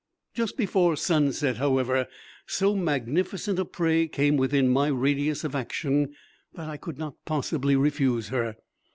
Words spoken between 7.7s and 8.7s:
refuse her.